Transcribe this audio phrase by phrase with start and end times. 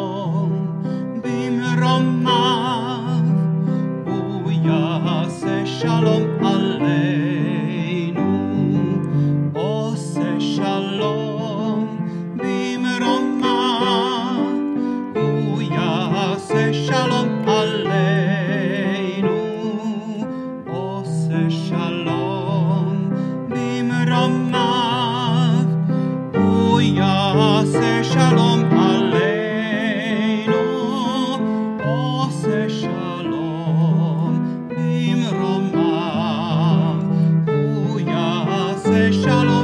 [0.00, 0.39] Lord.
[39.22, 39.59] shallow.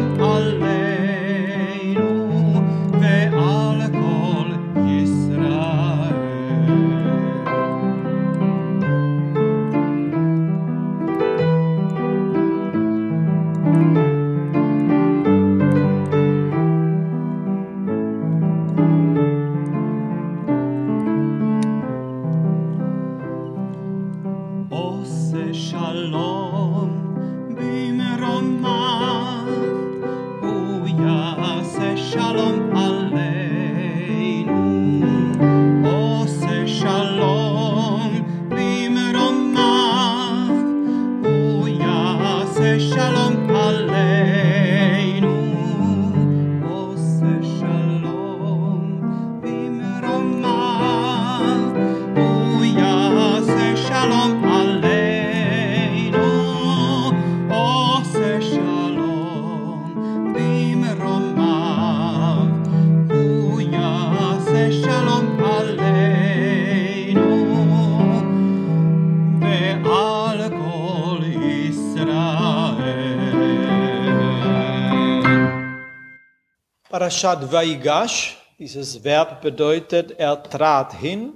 [76.96, 81.34] Parashat Vaigash, dieses Verb bedeutet, er trat hin,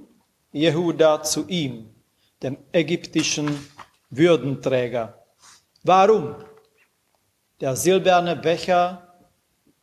[0.51, 1.87] Jehuda zu ihm,
[2.41, 3.69] dem ägyptischen
[4.09, 5.13] Würdenträger.
[5.83, 6.33] Warum?
[7.59, 9.07] Der silberne Becher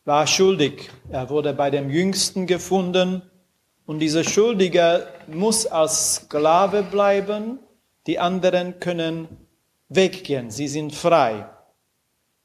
[0.05, 0.91] war schuldig.
[1.11, 3.22] Er wurde bei dem Jüngsten gefunden
[3.87, 7.61] und dieser Schuldige muss als Sklave bleiben.
[8.09, 9.28] Die anderen können
[9.88, 10.50] weggehen.
[10.50, 11.49] Sie sind frei.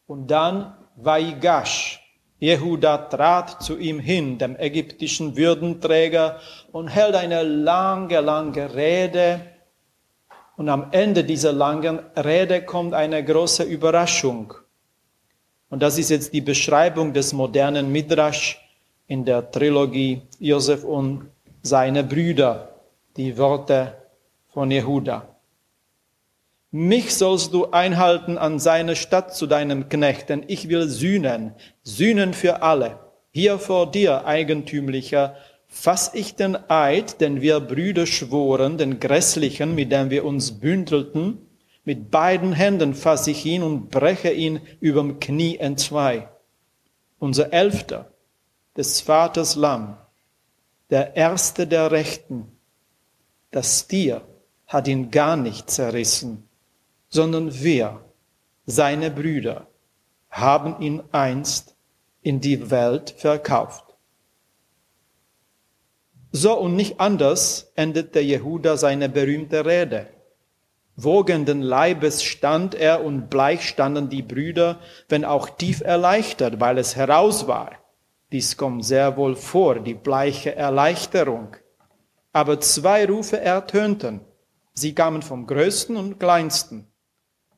[0.06, 2.03] Und dann Vaigash.
[2.40, 6.40] Jehuda trat zu ihm hin, dem ägyptischen Würdenträger,
[6.72, 9.42] und hält eine lange, lange Rede.
[10.58, 14.54] Und am Ende dieser langen Rede kommt eine große Überraschung.
[15.70, 18.60] Und das ist jetzt die Beschreibung des modernen Midrash
[19.08, 21.30] in der Trilogie Josef und
[21.62, 22.76] seine Brüder,
[23.18, 23.96] die Worte
[24.50, 25.33] von Jehuda.
[26.76, 31.54] Mich sollst du einhalten an seine Stadt zu deinem Knecht, denn ich will sühnen,
[31.84, 32.98] sühnen für alle.
[33.30, 35.36] Hier vor dir, Eigentümlicher,
[35.68, 41.48] fass ich den Eid, den wir Brüder schworen, den Grässlichen, mit dem wir uns bündelten,
[41.84, 46.28] mit beiden Händen fasse ich ihn und breche ihn überm Knie entzwei.
[47.20, 48.12] Unser Elfter,
[48.76, 49.96] des Vaters Lamm,
[50.90, 52.48] der Erste der Rechten,
[53.52, 54.24] das Tier
[54.66, 56.50] hat ihn gar nicht zerrissen,
[57.14, 58.00] sondern wir,
[58.66, 59.68] seine Brüder,
[60.32, 61.76] haben ihn einst
[62.24, 63.86] in die Welt verkauft.
[66.32, 70.08] So und nicht anders endete Jehuda seine berühmte Rede.
[70.96, 76.96] Wogenden Leibes stand er und bleich standen die Brüder, wenn auch tief erleichtert, weil es
[76.96, 77.74] heraus war.
[78.32, 81.58] Dies kommt sehr wohl vor, die bleiche Erleichterung.
[82.32, 84.22] Aber zwei Rufe ertönten.
[84.74, 86.88] Sie kamen vom Größten und Kleinsten.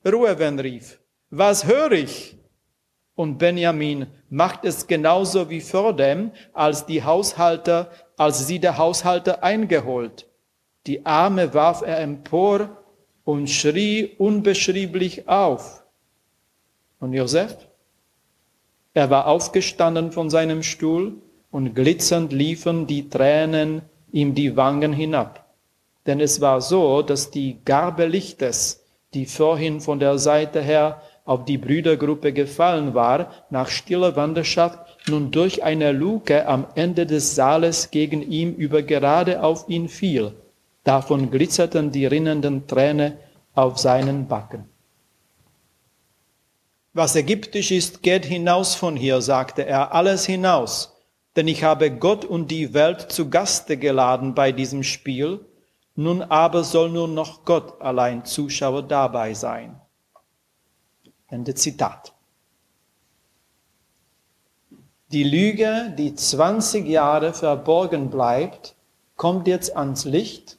[0.06, 1.00] Rueven rief,
[1.30, 2.38] was höre ich?
[3.16, 10.28] Und Benjamin macht es genauso wie vordem, als die Haushalter, als sie der Haushalter eingeholt.
[10.86, 12.84] Die Arme warf er empor
[13.24, 15.84] und schrie unbeschrieblich auf.
[17.00, 17.58] Und Josef?
[18.94, 23.82] Er war aufgestanden von seinem Stuhl und glitzernd liefen die Tränen
[24.12, 25.54] ihm die Wangen hinab.
[26.06, 28.85] Denn es war so, dass die Garbe Lichtes,
[29.16, 34.78] die vorhin von der Seite her auf die Brüdergruppe gefallen war, nach stiller Wanderschaft
[35.08, 40.34] nun durch eine Luke am Ende des Saales gegen ihm über gerade auf ihn fiel.
[40.84, 43.14] Davon glitzerten die rinnenden Tränen
[43.56, 44.66] auf seinen Backen.
[46.94, 50.94] Was ägyptisch ist, geht hinaus von hier, sagte er, alles hinaus,
[51.36, 55.40] denn ich habe Gott und die Welt zu Gaste geladen bei diesem Spiel,
[55.96, 59.80] nun aber soll nur noch Gott allein Zuschauer dabei sein.
[61.28, 62.14] Ende Zitat.
[65.12, 68.76] Die Lüge, die 20 Jahre verborgen bleibt,
[69.16, 70.58] kommt jetzt ans Licht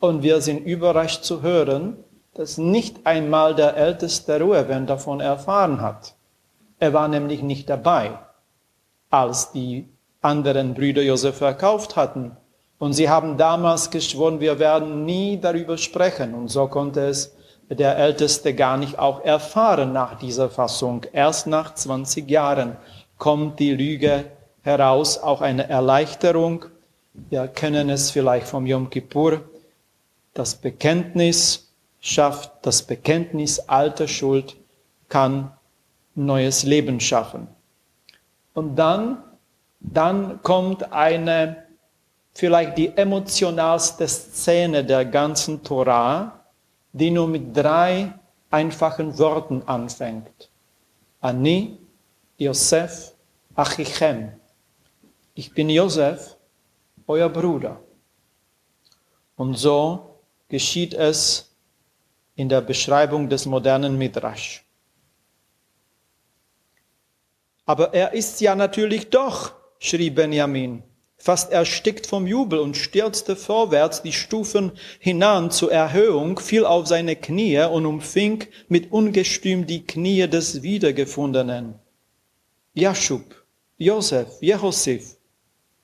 [0.00, 1.96] und wir sind überrascht zu hören,
[2.34, 6.14] dass nicht einmal der älteste Ruhewen davon erfahren hat.
[6.78, 8.18] Er war nämlich nicht dabei,
[9.10, 9.88] als die
[10.22, 12.36] anderen Brüder Josef verkauft hatten.
[12.82, 16.34] Und sie haben damals geschworen, wir werden nie darüber sprechen.
[16.34, 17.32] Und so konnte es
[17.68, 21.06] der Älteste gar nicht auch erfahren nach dieser Fassung.
[21.12, 22.76] Erst nach 20 Jahren
[23.18, 24.24] kommt die Lüge
[24.62, 26.64] heraus, auch eine Erleichterung.
[27.14, 29.42] Wir kennen es vielleicht vom Yom Kippur.
[30.34, 31.70] Das Bekenntnis
[32.00, 34.56] schafft, das Bekenntnis alter Schuld
[35.08, 35.52] kann
[36.16, 37.46] neues Leben schaffen.
[38.54, 39.22] Und dann,
[39.78, 41.61] dann kommt eine,
[42.32, 46.44] vielleicht die emotionalste Szene der ganzen Torah,
[46.92, 48.12] die nur mit drei
[48.50, 50.50] einfachen Worten anfängt.
[51.20, 51.78] Ani,
[52.36, 53.12] Josef,
[53.54, 54.32] Achichem.
[55.34, 56.36] Ich bin Josef,
[57.06, 57.80] euer Bruder.
[59.36, 61.54] Und so geschieht es
[62.34, 64.64] in der Beschreibung des modernen Midrash.
[67.64, 70.82] Aber er ist ja natürlich doch, schrie Benjamin,
[71.22, 77.14] fast erstickt vom Jubel und stürzte vorwärts die Stufen hinan zur Erhöhung, fiel auf seine
[77.14, 81.76] Knie und umfing mit Ungestüm die Knie des Wiedergefundenen.
[82.74, 83.44] Jaschub,
[83.78, 85.16] Josef, Jehosif,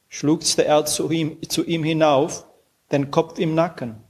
[0.09, 2.45] schluchzte er zu ihm, zu ihm hinauf,
[2.91, 4.03] den Kopf im Nacken.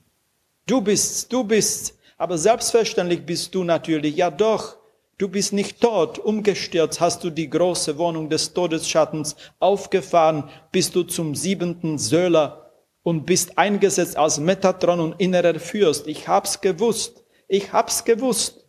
[0.66, 4.78] Du bist's, du bist's, aber selbstverständlich bist du natürlich, ja doch,
[5.18, 11.02] Du bist nicht tot, umgestürzt hast du die große Wohnung des Todesschattens aufgefahren, bist du
[11.02, 12.70] zum siebenten Söhler
[13.02, 16.06] und bist eingesetzt als Metatron und innerer Fürst.
[16.06, 18.64] Ich hab's gewusst, ich hab's gewusst.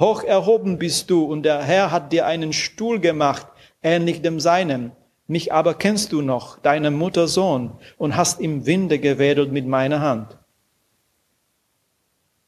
[0.00, 3.46] Hoch erhoben bist du und der Herr hat dir einen Stuhl gemacht,
[3.82, 4.92] ähnlich dem seinen.
[5.26, 10.00] Mich aber kennst du noch, deine Mutter Sohn, und hast im Winde gewedelt mit meiner
[10.00, 10.38] Hand.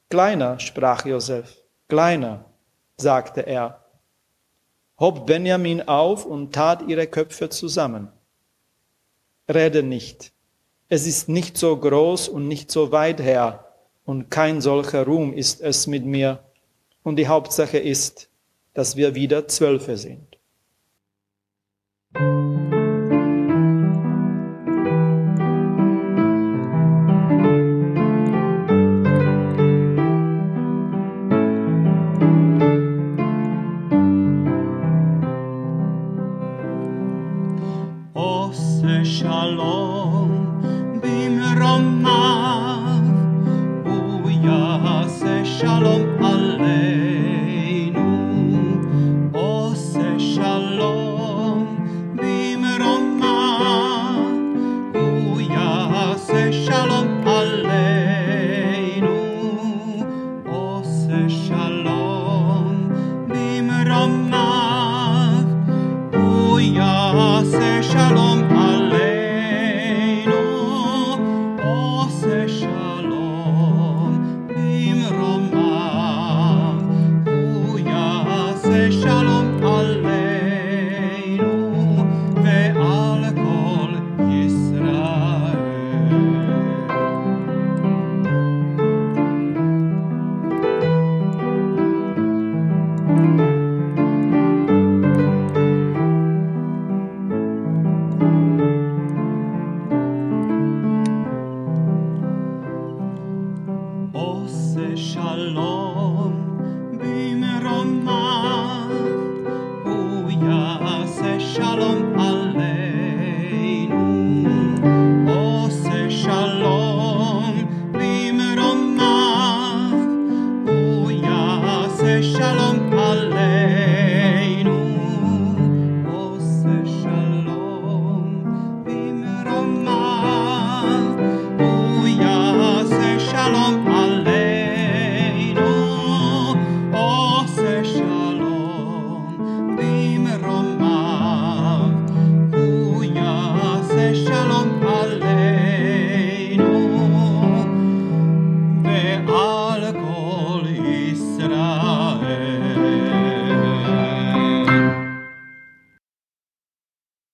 [0.09, 2.45] Kleiner, sprach Josef, kleiner,
[3.01, 3.83] sagte er,
[4.99, 8.09] hob Benjamin auf und tat ihre Köpfe zusammen.
[9.47, 10.31] Rede nicht,
[10.89, 13.65] es ist nicht so groß und nicht so weit her,
[14.05, 16.39] und kein solcher Ruhm ist es mit mir,
[17.03, 18.29] und die Hauptsache ist,
[18.73, 20.28] dass wir wieder Zwölfe sind.